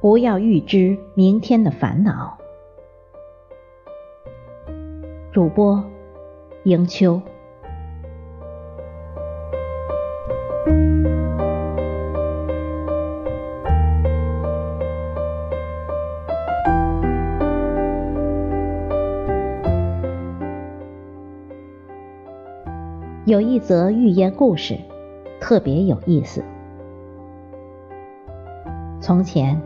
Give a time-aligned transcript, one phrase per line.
[0.00, 2.38] 不要预知明天的烦恼。
[5.30, 5.84] 主播
[6.64, 7.20] 迎秋。
[23.26, 24.78] 有一则寓言故事，
[25.40, 26.42] 特别有意思。
[29.00, 29.60] 从前，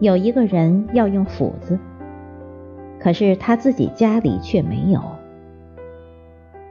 [0.00, 1.78] 有一个人要用斧子，
[2.98, 5.02] 可是他自己家里却没有。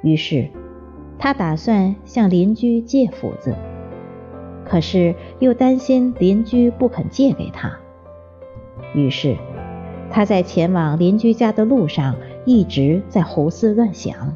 [0.01, 0.47] 于是，
[1.19, 3.53] 他打算向邻居借斧子，
[4.65, 7.71] 可是又担心邻居不肯借给他。
[8.95, 9.37] 于是，
[10.09, 14.35] 他在前往邻居家的路上一直在胡思乱想。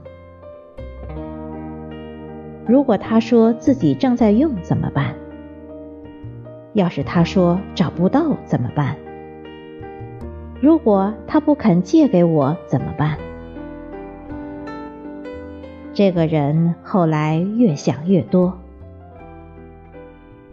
[2.68, 5.16] 如果他说自己正在用怎么办？
[6.74, 8.96] 要是他说找不到怎么办？
[10.60, 13.18] 如果他不肯借给我怎么办？
[15.94, 18.58] 这个人后来越想越多，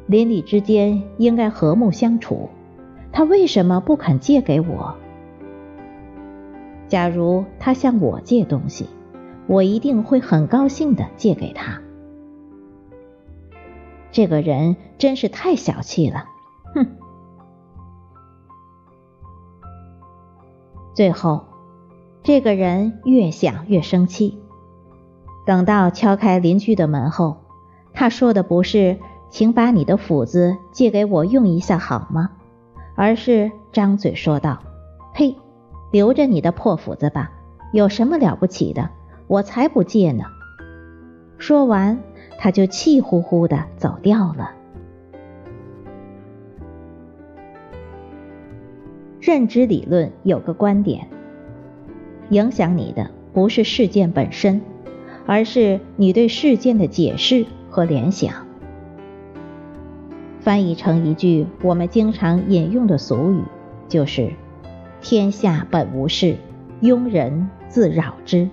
[0.06, 2.50] 邻里之间应该和睦相处，
[3.10, 4.94] 他为什么不肯借给我？
[6.88, 8.86] 假如他向我借东西，
[9.46, 11.80] 我一定会很高兴的借给他。
[14.20, 16.26] 这个人真是太小气了，
[16.74, 16.86] 哼！
[20.92, 21.46] 最后，
[22.22, 24.38] 这个人越想越生气。
[25.46, 27.38] 等到敲开邻居的门后，
[27.94, 28.98] 他说的不是
[29.32, 32.32] “请把你的斧子借给我用一下好吗”，
[32.94, 34.58] 而是张嘴说道
[35.16, 35.34] ：“呸，
[35.90, 37.32] 留着你的破斧子吧，
[37.72, 38.90] 有什么了不起的？
[39.28, 40.24] 我才不借呢！”
[41.40, 41.98] 说完。
[42.42, 44.52] 他就气呼呼的走掉了。
[49.20, 51.06] 认知理论有个观点：
[52.30, 54.62] 影响你的不是事件本身，
[55.26, 58.46] 而是你对事件的解释和联想。
[60.40, 63.42] 翻译成一句我们经常引用的俗语，
[63.86, 64.32] 就是
[65.02, 66.36] “天下本无事，
[66.80, 68.48] 庸人自扰之”。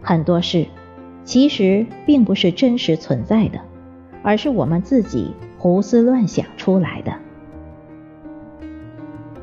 [0.00, 0.66] 很多事。
[1.26, 3.58] 其实并不是真实存在的，
[4.22, 7.12] 而是我们自己胡思乱想出来的。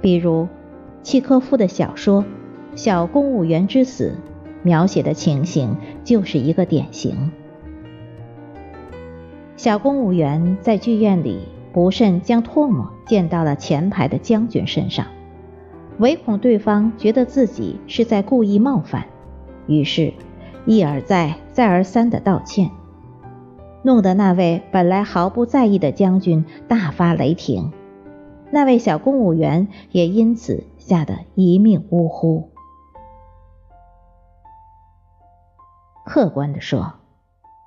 [0.02, 0.48] 比如，
[1.04, 2.24] 契诃夫的小说
[2.76, 4.16] 《小公务员之死》
[4.64, 7.32] 描写的情形就是一个典型。
[9.58, 11.42] 小公务员在剧院里
[11.74, 15.08] 不慎将唾沫溅到了前排的将军身上，
[16.00, 19.06] 唯恐对方觉得自己是在故意冒犯，
[19.68, 20.14] 于是。
[20.66, 22.72] 一而再、再而三的道歉，
[23.82, 27.74] 弄得那位本来毫不在意的将军大发雷霆，
[28.50, 32.50] 那位小公务员也因此吓得一命呜呼。
[36.06, 36.94] 客观的说，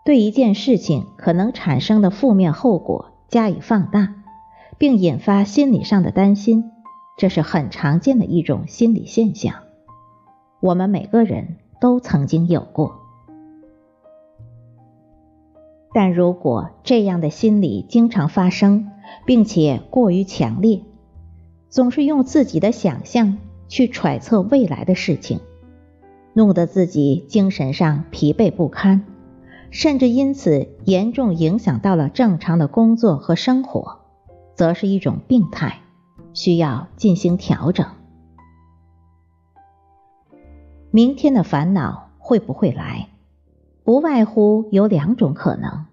[0.05, 4.15] 对一件事情可能产生的负面后果加以放大，
[4.79, 6.71] 并引发心理上的担心，
[7.19, 9.57] 这是很常见的一种心理现象。
[10.61, 11.59] 我们每个人。
[11.81, 12.97] 都曾经有过，
[15.95, 18.91] 但如果这样的心理经常发生，
[19.25, 20.83] 并且过于强烈，
[21.69, 23.39] 总是用自己的想象
[23.69, 25.41] 去揣测未来的事情，
[26.33, 29.05] 弄得自己精神上疲惫不堪，
[29.71, 33.99] 甚至因此严重影响到了正常的工作和生活，
[34.55, 35.81] 则是一种病态，
[36.33, 37.87] 需要进行调整。
[40.91, 43.09] 明天的烦恼会不会来？
[43.85, 45.87] 不外乎有两种可能，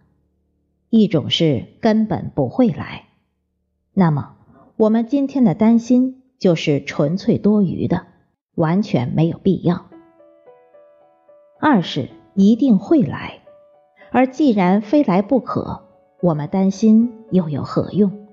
[0.90, 3.06] 一种是根本不会来，
[3.94, 4.36] 那么
[4.78, 8.08] 我们今天的担心就是纯粹多余的，
[8.56, 9.86] 完全没有必要；
[11.60, 13.42] 二是一定会来，
[14.12, 15.84] 而既然非来不可，
[16.22, 18.28] 我们担心又有何用？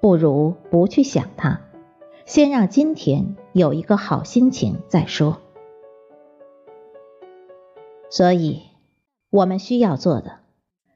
[0.00, 1.60] 不如不去想它，
[2.26, 5.40] 先让今天有一个好心情再说。
[8.16, 8.62] 所以，
[9.28, 10.34] 我们需要做的，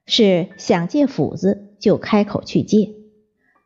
[0.07, 2.93] 是想借斧子就开口去借，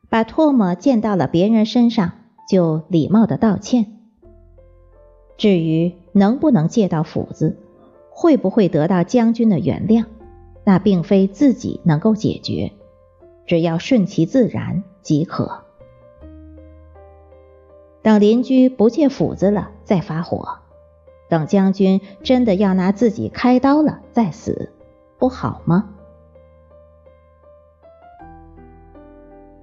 [0.08, 2.12] 把唾沫溅到了别人身上
[2.48, 3.98] 就礼貌的道歉。
[5.36, 7.58] 至于能不能借到斧子，
[8.08, 10.06] 会不会得到将军的原谅，
[10.64, 12.72] 那并非自己能够解决，
[13.44, 15.64] 只要顺其自然即可。
[18.00, 20.61] 等邻居不借斧子了，再发火。
[21.32, 24.70] 等将军真的要拿自己开刀了再死，
[25.16, 25.88] 不好吗？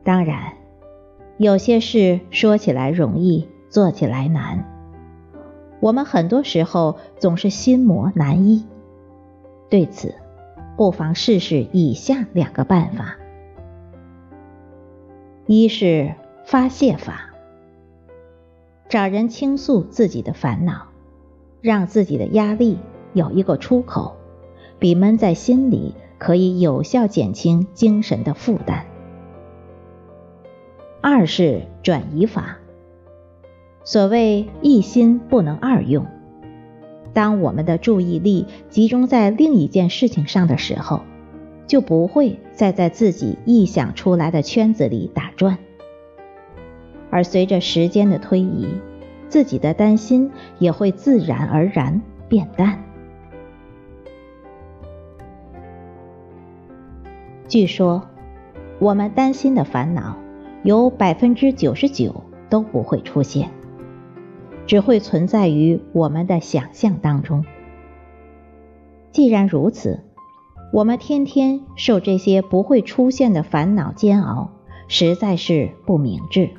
[0.03, 0.53] 当然，
[1.37, 4.65] 有些事说起来容易，做起来难。
[5.79, 8.65] 我们很多时候总是心魔难医，
[9.69, 10.15] 对此，
[10.75, 13.15] 不妨试试以下两个办法：
[15.45, 17.29] 一是发泄法，
[18.87, 20.88] 找人倾诉自己的烦恼，
[21.61, 22.77] 让自己的压力
[23.13, 24.15] 有一个出口，
[24.79, 28.85] 比闷在心里可以有效减轻精神的负担。
[31.01, 32.57] 二是转移法。
[33.83, 36.05] 所谓一心不能二用，
[37.13, 41.01] 当我们的注意力集中在另一件事情上的时候，
[41.65, 45.57] 就不会再在自己臆想出来的圈子里打转。
[47.09, 48.67] 而随着时间的推移，
[49.29, 52.83] 自己的担心也会自然而然变淡。
[57.47, 58.03] 据说，
[58.79, 60.17] 我们担心的烦恼。
[60.61, 63.49] 有百分之九十九都不会出现，
[64.67, 67.45] 只会存在于我们的想象当中。
[69.13, 70.01] 既然如此，
[70.73, 74.51] 我们天天受这些不会出现的烦恼煎熬，
[74.89, 76.49] 实在是不明智。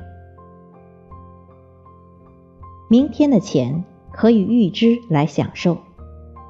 [2.93, 5.79] 明天的钱可以预支来享受，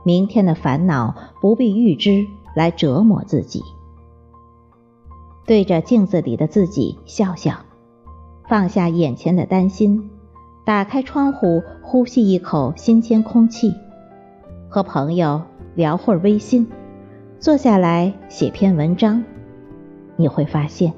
[0.06, 2.26] 明天的烦恼不必预支
[2.56, 3.62] 来折磨自己。
[5.44, 7.56] 对着镜子里的自己笑笑，
[8.48, 10.08] 放下眼前的担心，
[10.64, 13.74] 打开窗户，呼吸一口新鲜空气，
[14.70, 15.42] 和朋友
[15.74, 16.66] 聊会儿微信，
[17.38, 19.22] 坐下来写篇文章，
[20.16, 20.94] 你会发现，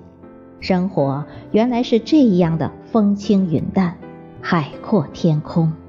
[0.61, 3.99] 生活原来是这样的风轻云淡，
[4.45, 5.82] 海阔天空。